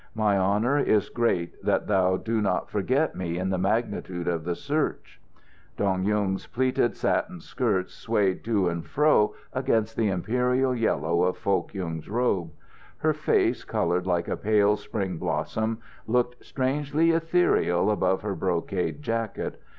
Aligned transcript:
My 0.15 0.35
honour 0.35 0.79
is 0.79 1.09
great 1.09 1.63
that 1.63 1.85
thou 1.85 2.17
do 2.17 2.41
not 2.41 2.71
forget 2.71 3.15
me 3.15 3.37
in 3.37 3.51
the 3.51 3.59
magnitude 3.59 4.27
of 4.27 4.45
the 4.45 4.55
search." 4.55 5.21
Dong 5.77 6.05
Yung's 6.05 6.47
pleated 6.47 6.95
satin 6.97 7.39
skirts 7.39 7.93
swayed 7.93 8.43
to 8.45 8.67
and 8.67 8.83
fro 8.83 9.35
against 9.53 9.95
the 9.95 10.09
imperial 10.09 10.73
yellow 10.73 11.21
of 11.21 11.37
Foh 11.37 11.61
Kyung's 11.61 12.09
robe. 12.09 12.49
Her 12.97 13.13
face 13.13 13.63
coloured 13.63 14.07
like 14.07 14.27
a 14.27 14.35
pale 14.35 14.75
spring 14.75 15.17
blossom, 15.19 15.77
looked 16.07 16.43
strangely 16.43 17.11
ethereal 17.11 17.91
above 17.91 18.23
her 18.23 18.33
brocade 18.33 19.03
jacket. 19.03 19.61